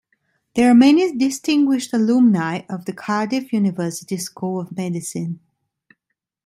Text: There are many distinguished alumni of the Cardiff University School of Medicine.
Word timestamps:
There 0.55 0.67
are 0.67 0.73
many 0.73 1.15
distinguished 1.15 1.93
alumni 1.93 2.61
of 2.67 2.85
the 2.85 2.91
Cardiff 2.93 3.53
University 3.53 4.17
School 4.17 4.59
of 4.59 4.75
Medicine. 4.75 5.41